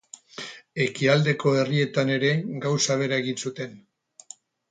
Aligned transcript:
Ekialdeko 0.85 1.51
herrietan 1.59 2.11
ere 2.15 2.31
gauza 2.65 2.97
bera 3.05 3.21
egin 3.25 3.39
zuten. 3.47 3.77